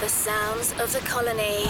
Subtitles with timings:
[0.00, 1.66] The sounds of the colony.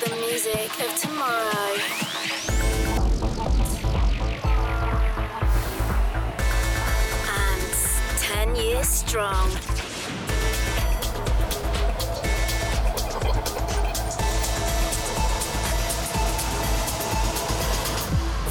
[0.00, 2.02] The music of tomorrow.
[8.44, 9.50] 10 years strong.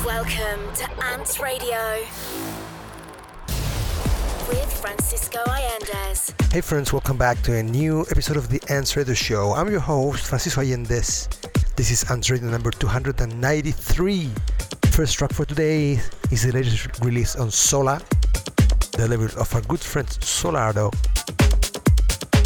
[0.05, 2.04] Welcome to Ants Radio
[4.81, 6.33] Francisco Allendes.
[6.51, 9.54] Hey friends, welcome back to a new episode of the Ants Radio Show.
[9.54, 11.29] I'm your host, Francisco Allendes.
[11.75, 14.29] This is Ants Radio number 293.
[14.89, 15.99] First track for today
[16.31, 18.01] is the latest release on Sola,
[18.93, 20.89] the label of our good friend Solardo.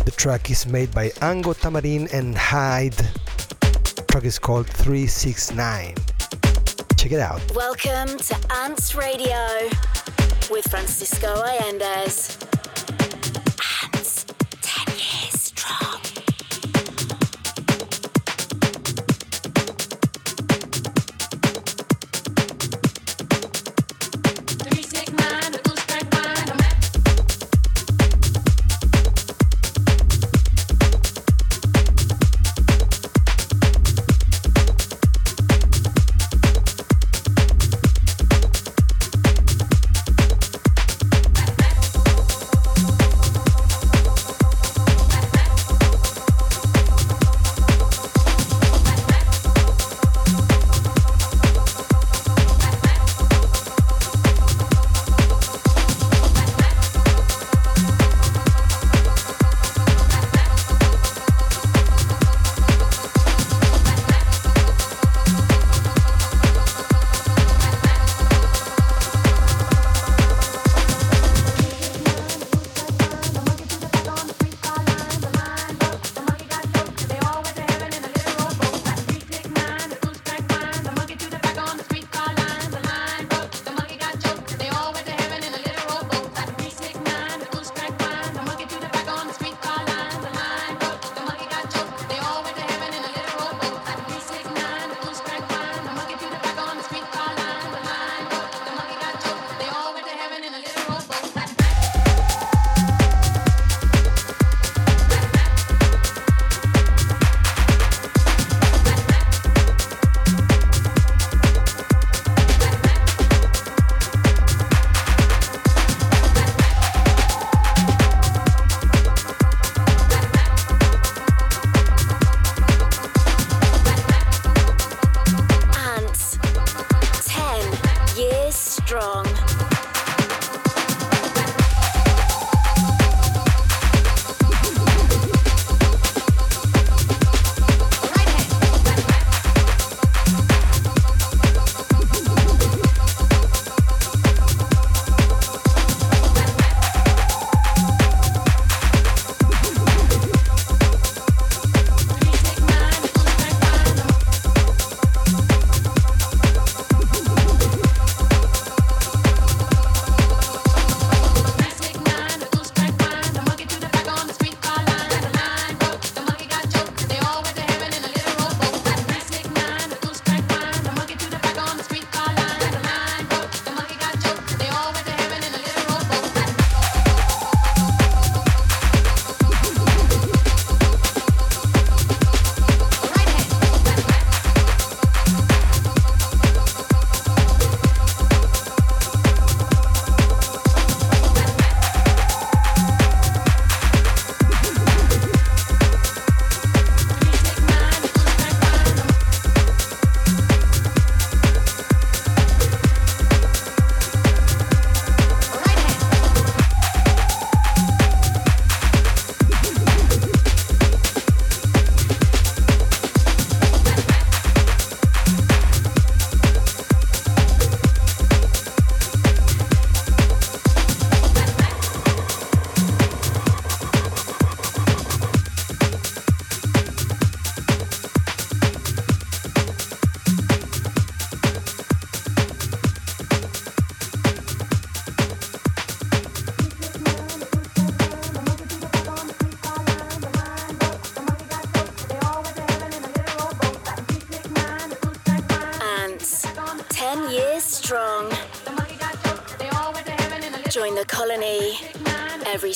[0.03, 2.91] The track is made by Ango Tamarin and Hyde.
[2.91, 5.95] The track is called 369.
[6.97, 7.41] Check it out.
[7.55, 9.69] Welcome to Ants Radio
[10.49, 12.44] with Francisco Allendes.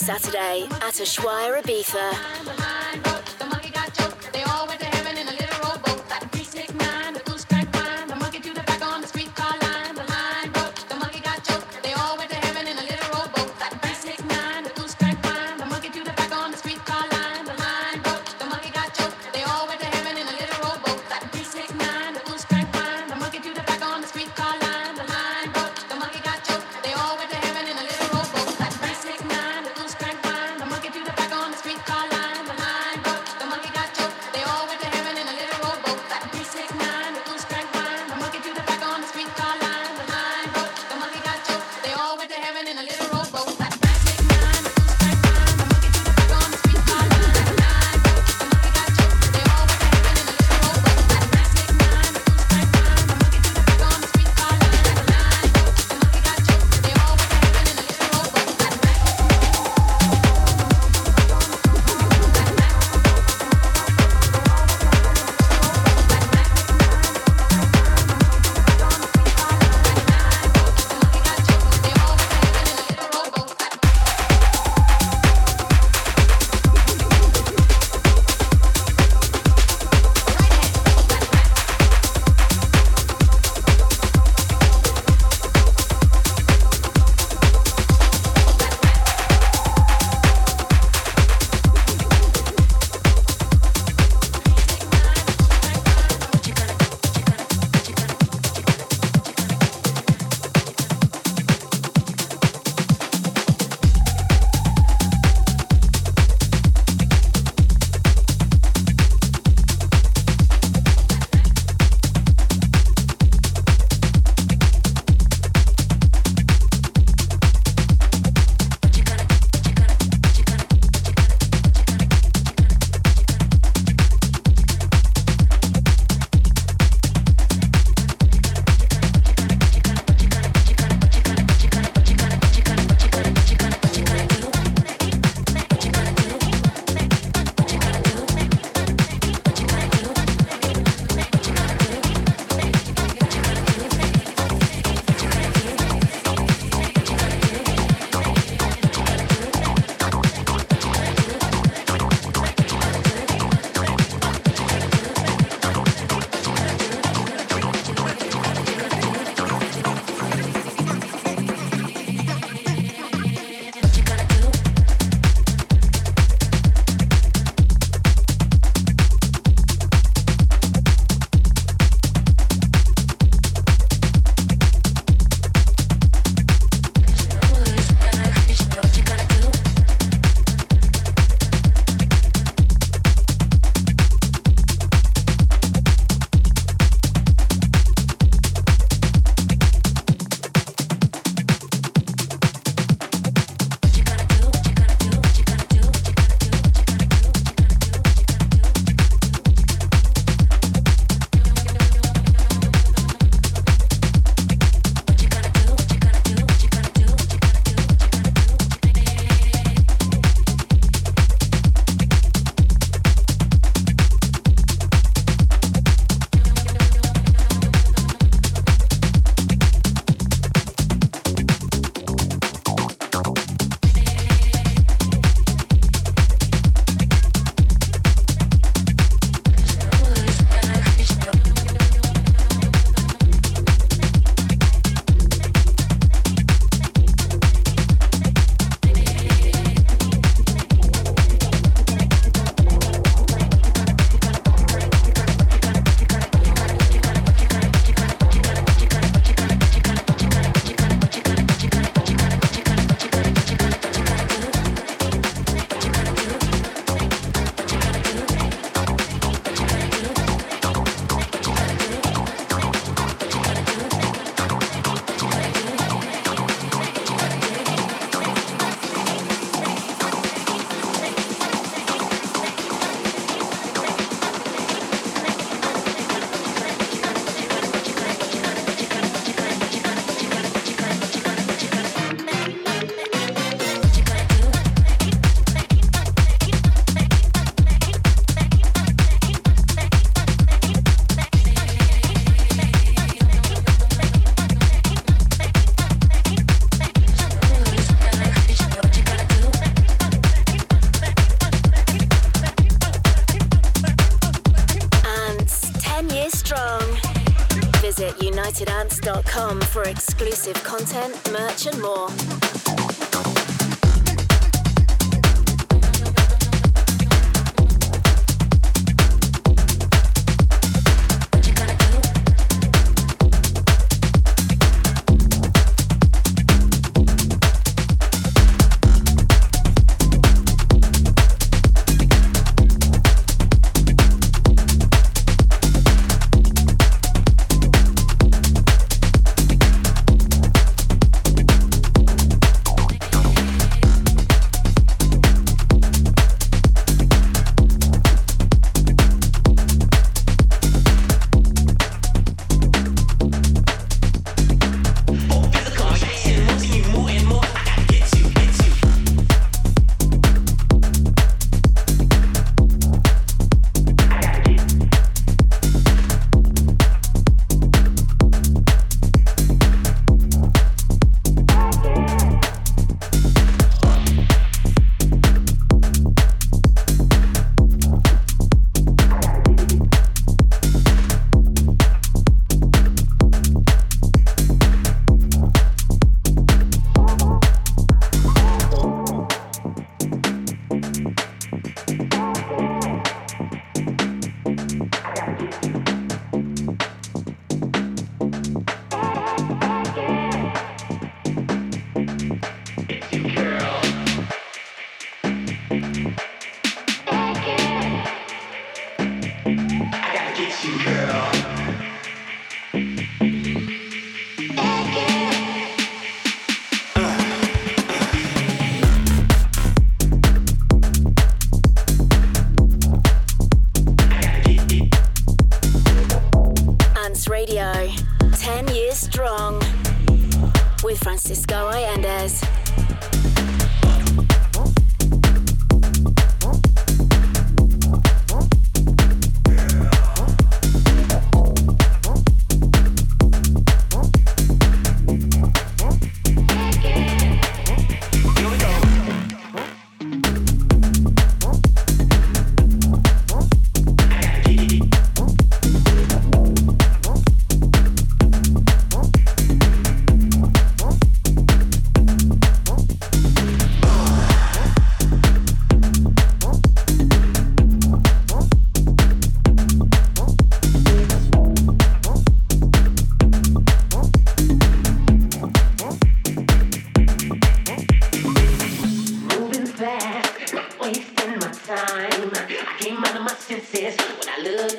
[0.10, 2.39] Saturday at Ushuaia, Ibiza.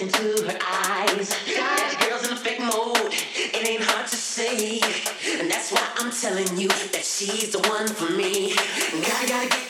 [0.00, 1.28] into her eyes.
[1.54, 3.12] That girl's in a fake mode.
[3.36, 4.80] It ain't hard to see.
[5.38, 8.54] And that's why I'm telling you that she's the one for me.
[9.04, 9.69] Gotta, gotta get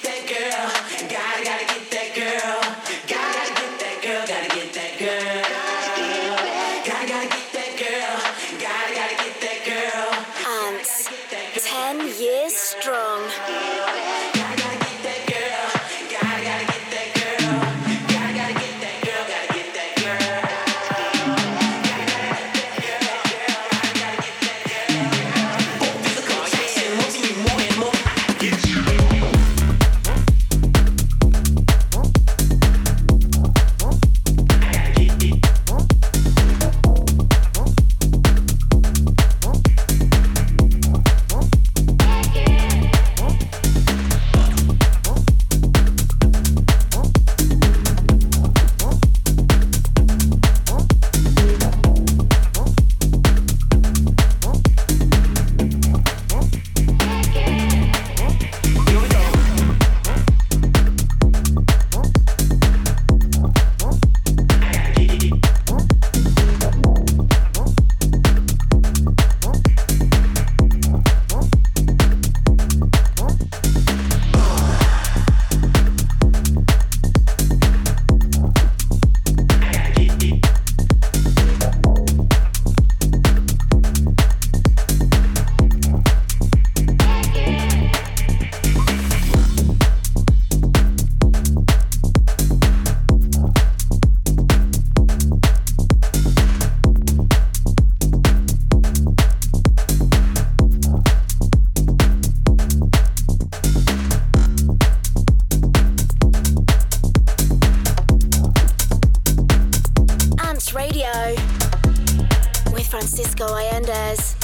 [113.21, 114.40] Francisco Allendes.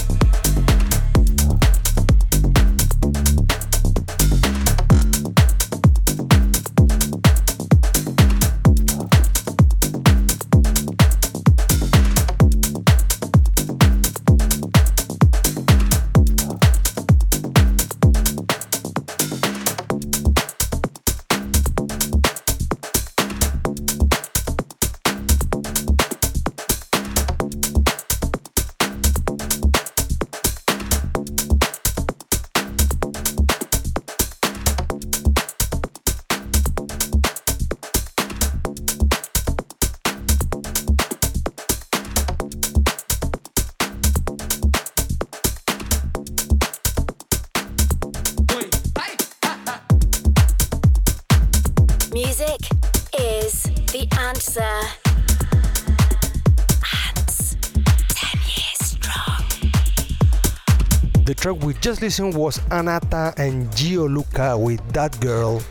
[61.86, 65.62] Just listened was ANNATA and Gio Lucca with That Girl.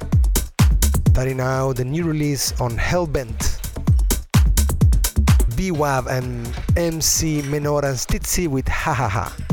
[1.10, 3.60] Starting now the new release on Hellbent.
[5.58, 9.45] bewav and MC Menor and Stizi with Ha Ha Ha.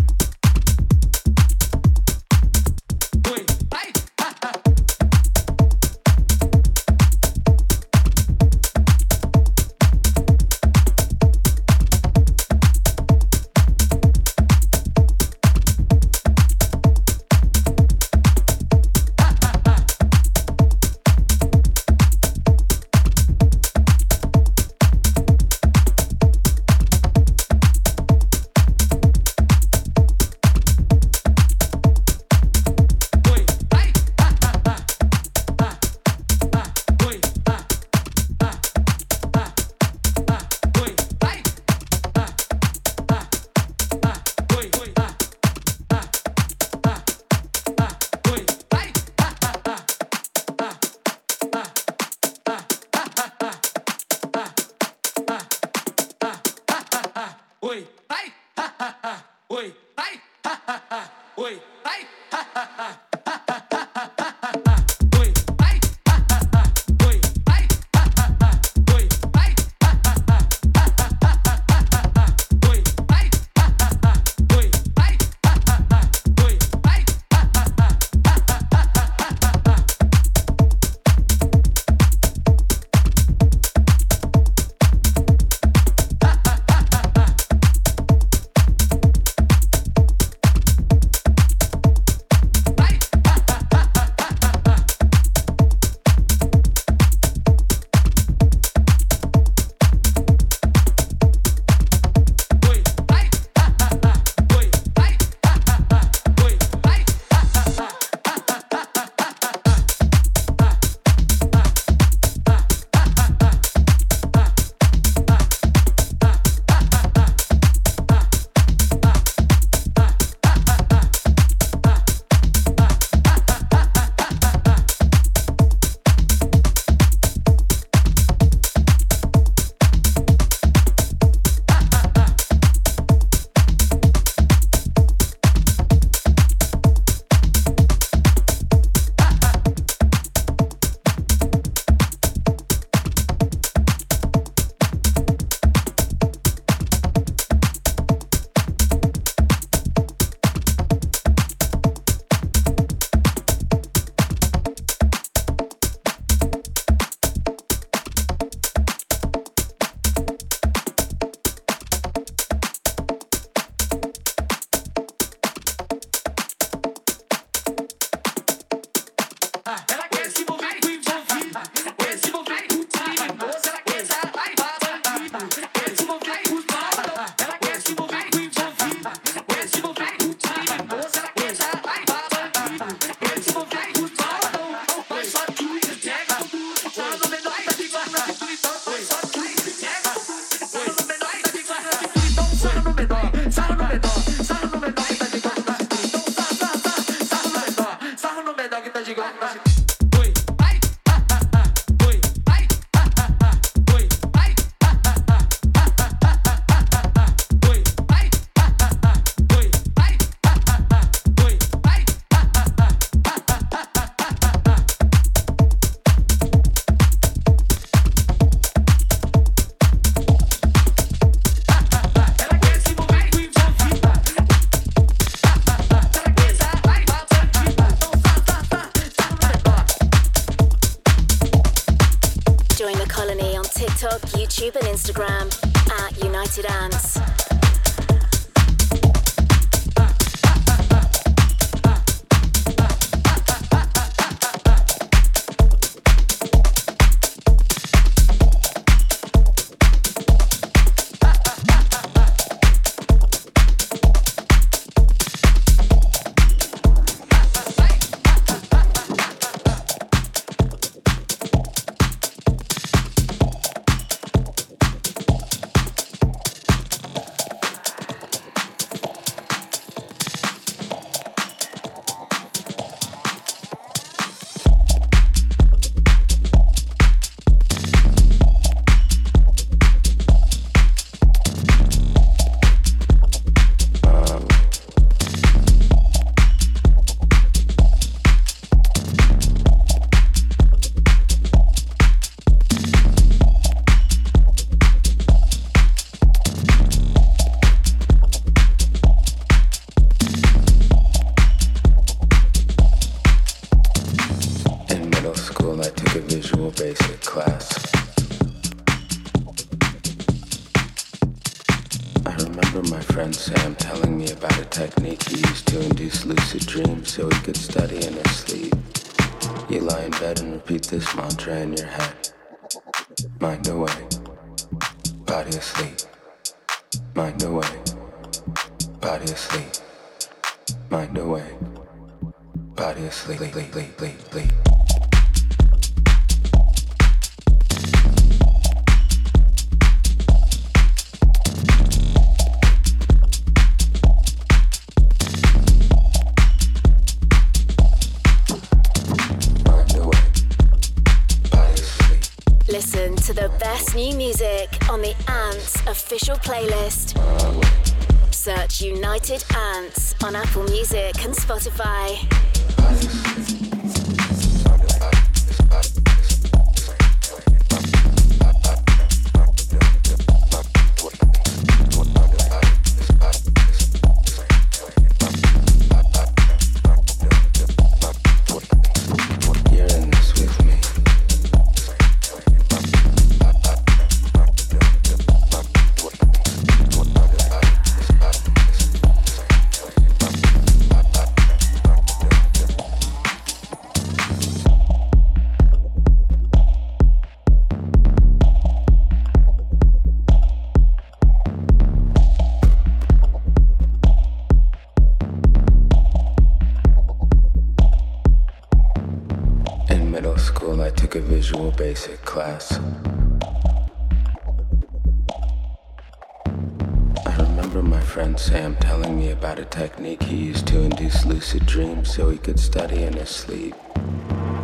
[422.12, 423.74] So he could study in his sleep.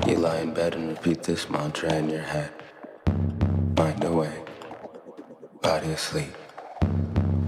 [0.07, 2.51] You lie in bed and repeat this mantra in your head.
[3.77, 4.43] Mind away,
[5.63, 6.35] body asleep.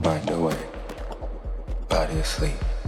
[0.02, 0.58] Mind away,
[1.88, 2.79] body asleep.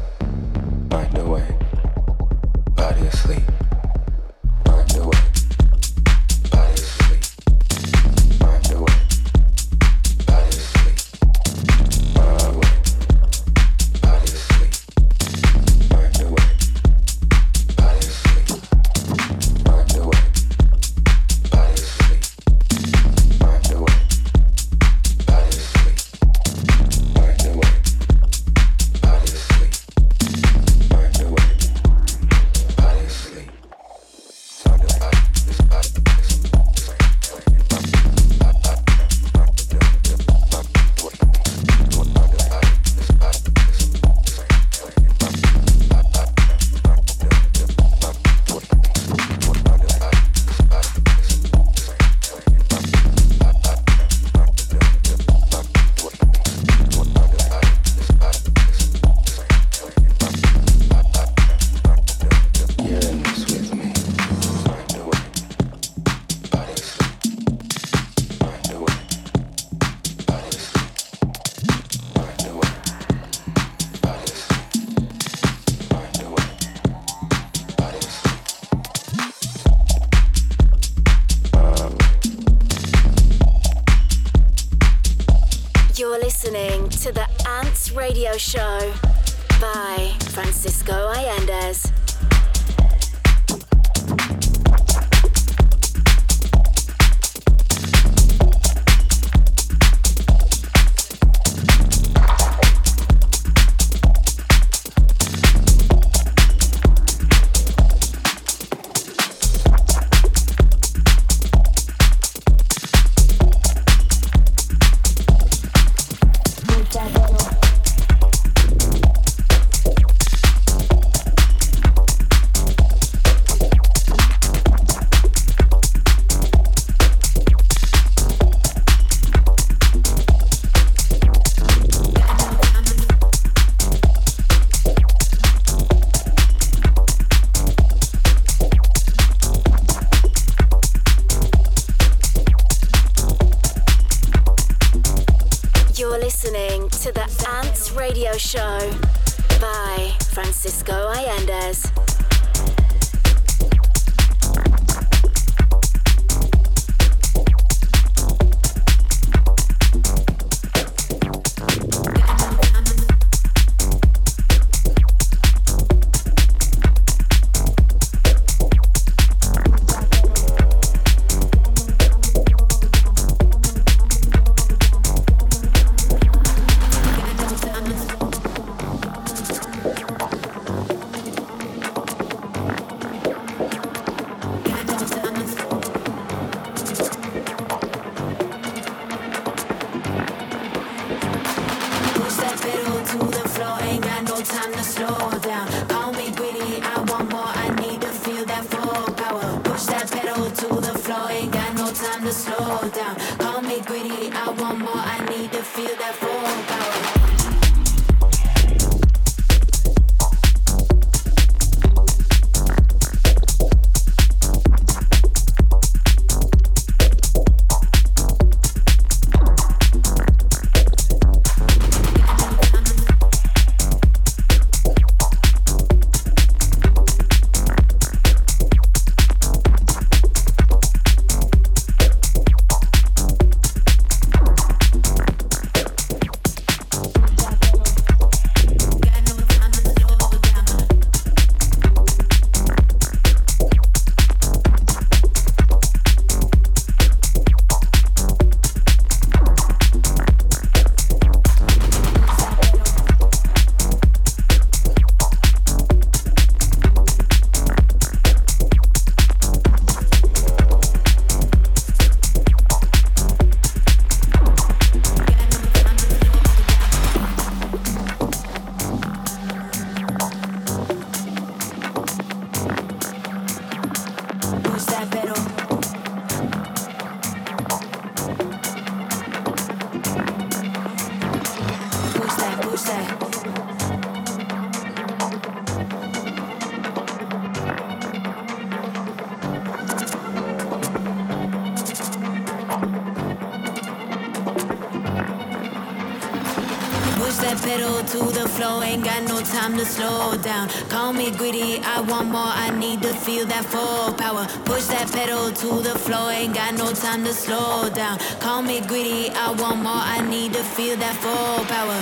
[299.62, 300.68] Time to slow down.
[300.88, 304.47] Call me greedy, I want more, I need to feel that full power.
[304.64, 308.18] Push that pedal to the floor, ain't got no time to slow down.
[308.40, 312.01] Call me greedy, I want more, I need to feel that full power.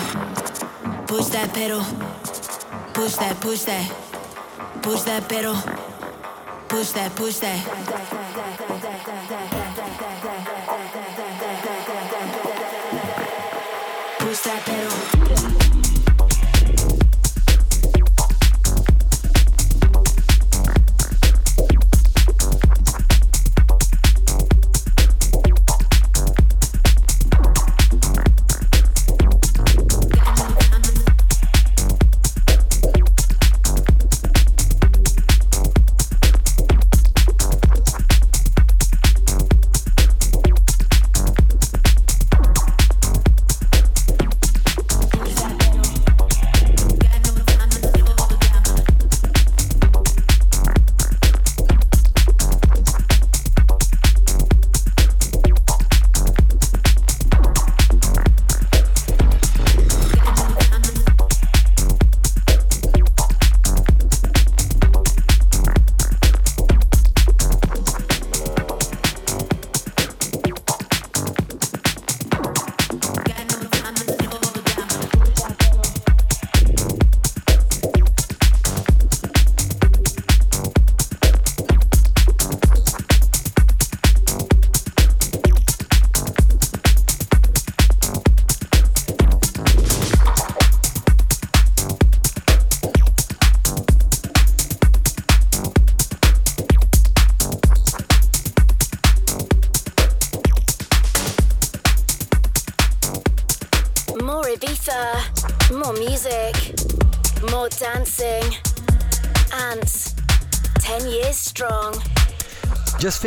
[1.06, 1.82] Push that pedal,
[2.94, 3.86] push that, push that,
[4.82, 5.56] push that pedal,
[6.68, 7.60] push that, push that.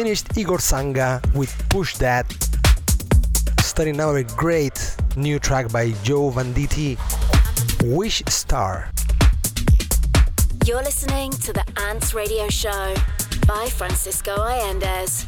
[0.04, 2.26] Finished Igor Zanga with Push That,
[3.62, 6.98] starting now a great new track by Joe Vanditti,
[7.86, 8.92] Wish Star.
[10.66, 12.94] You're listening to the Ants Radio Show
[13.48, 15.23] by Francisco Allendes.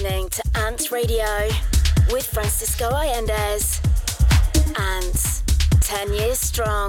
[0.00, 1.26] listening to Ants Radio
[2.10, 3.80] with Francisco Allendes.
[4.78, 5.42] Ants,
[5.82, 6.88] 10 years strong.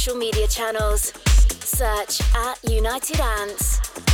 [0.00, 1.12] social media channels.
[1.62, 4.09] Search at United Ants.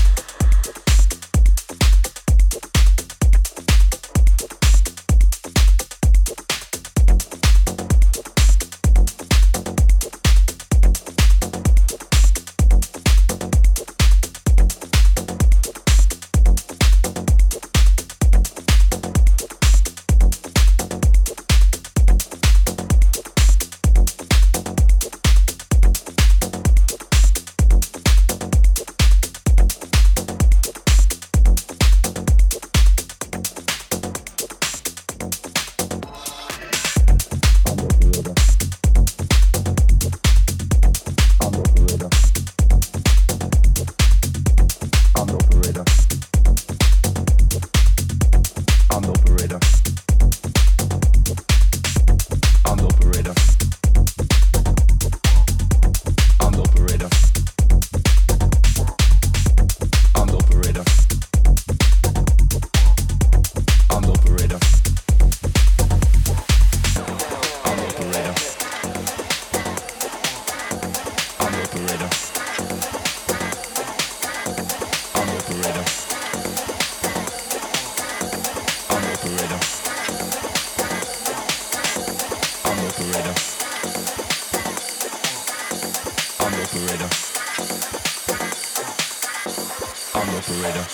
[90.17, 90.87] I'm operator.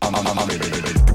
[0.00, 1.05] I'm, I'm, I'm, I'm, I'm,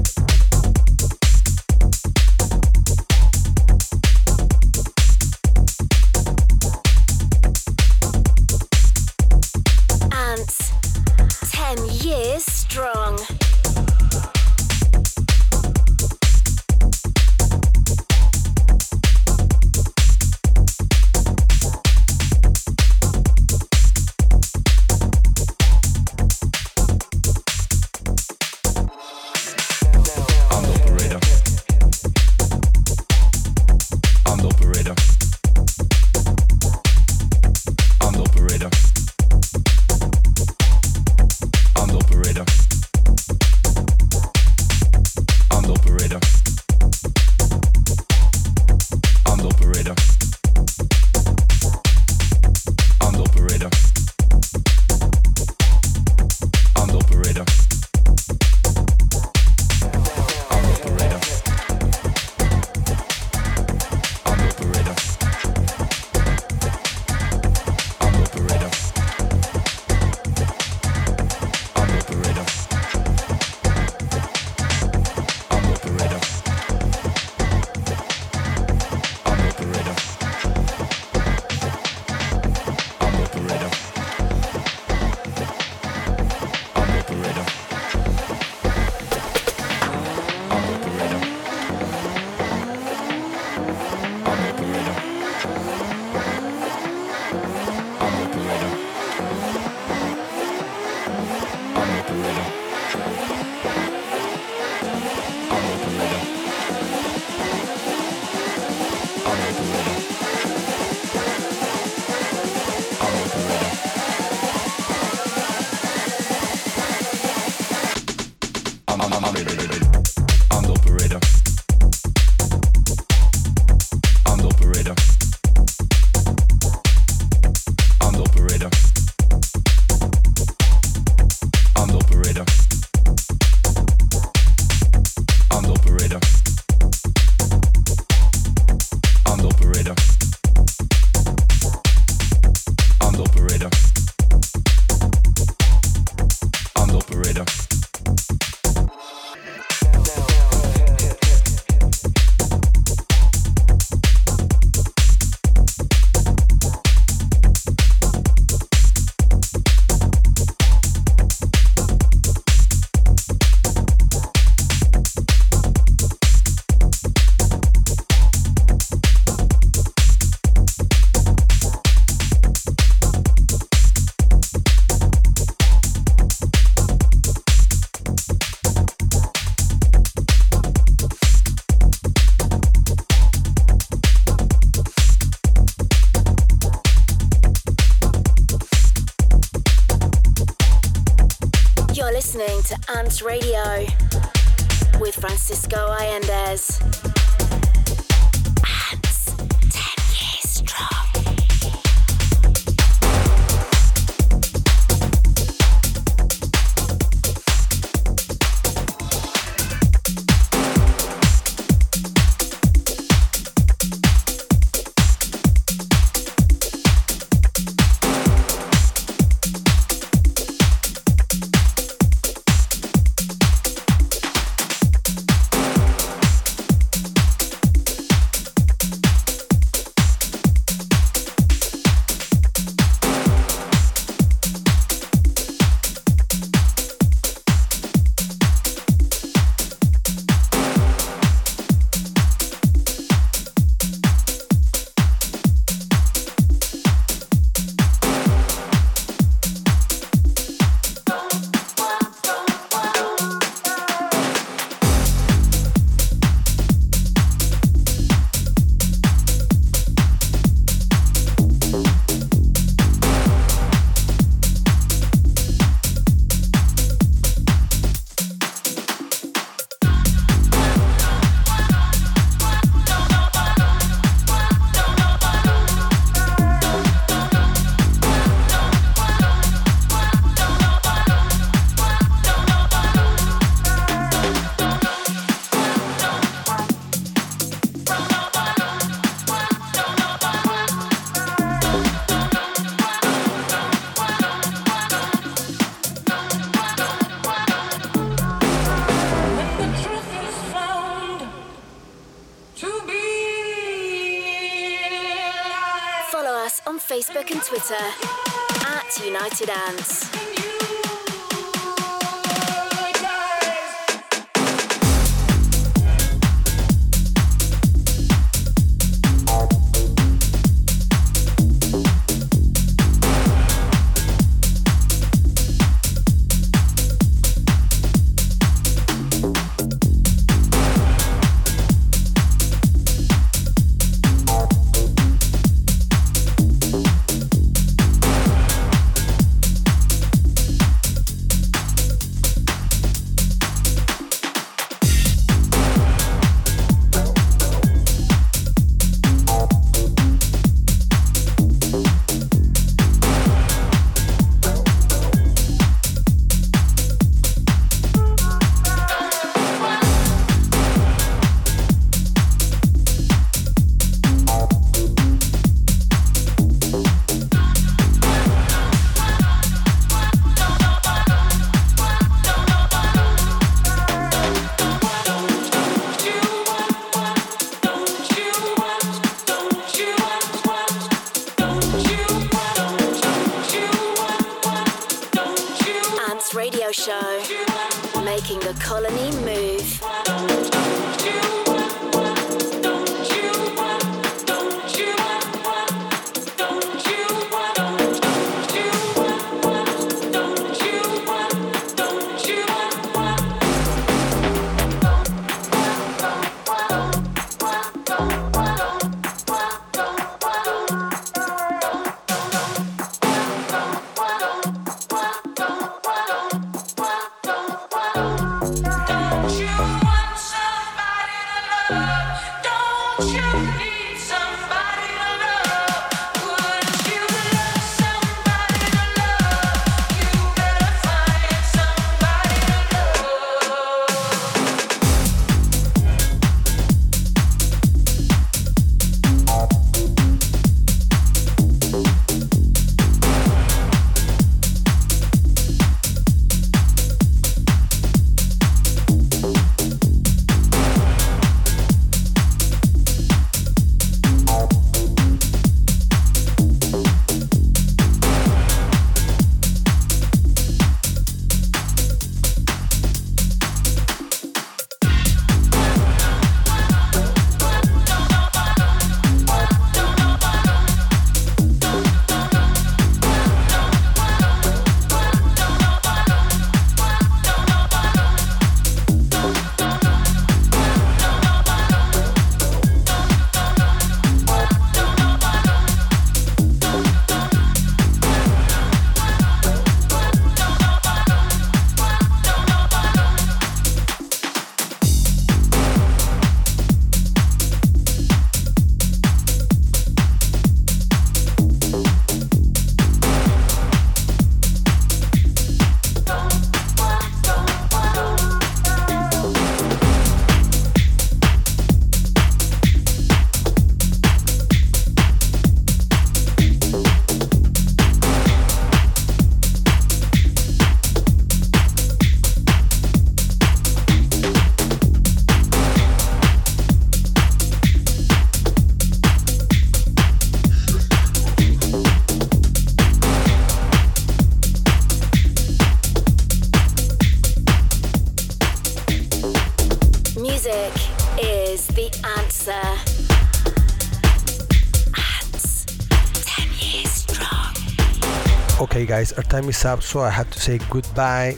[549.16, 551.36] our time is up, so I have to say goodbye.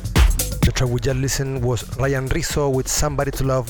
[0.62, 3.68] The track we just listened was Ryan Resso with Somebody to Love.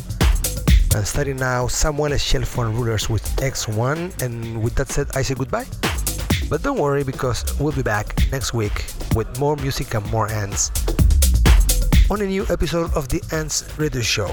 [0.94, 4.22] And starting now, Samuele Scelfo on Rulers with X1.
[4.22, 5.66] And with that said, I say goodbye.
[6.48, 8.84] But don't worry because we'll be back next week
[9.14, 10.70] with more music and more ants
[12.10, 14.30] on a new episode of the Ants Radio Show.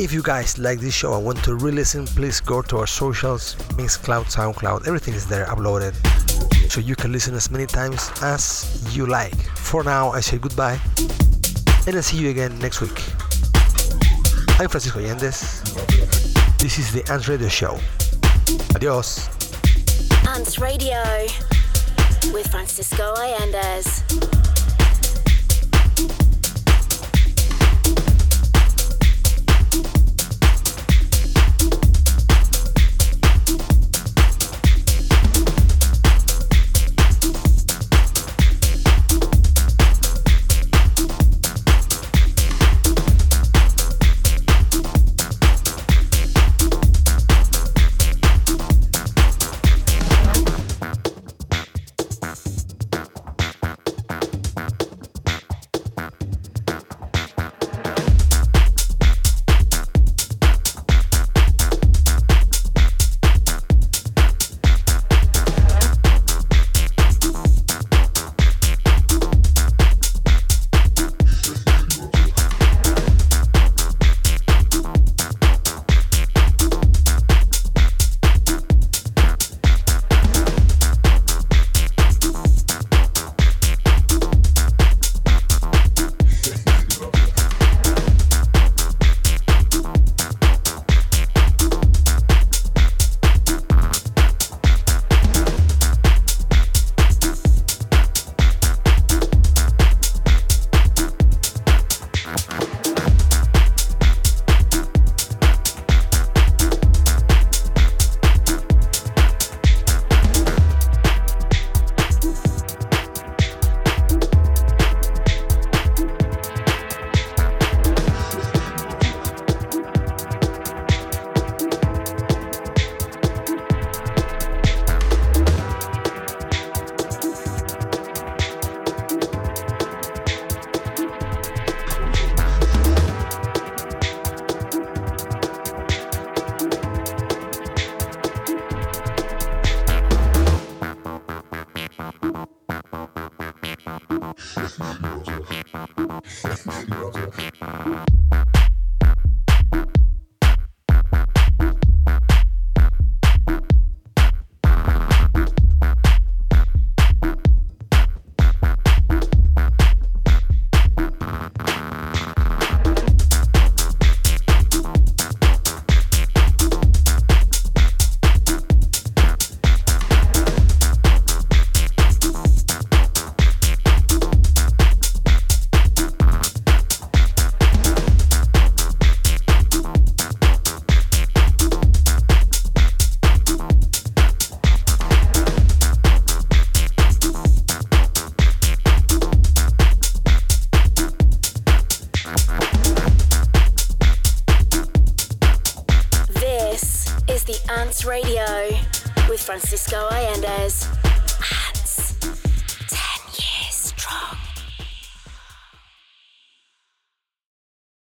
[0.00, 3.54] If you guys like this show and want to re-listen, please go to our socials,
[3.76, 5.94] Mixcloud, SoundCloud, everything is there uploaded.
[6.68, 9.34] So you can listen as many times as you like.
[9.56, 10.78] For now, I say goodbye
[11.86, 13.02] and I'll see you again next week.
[14.60, 15.62] I'm Francisco Allendes.
[16.58, 17.78] This is the Ants Radio Show.
[18.74, 19.28] Adios.
[20.28, 21.02] Ants Radio
[22.32, 24.37] with Francisco Allendes.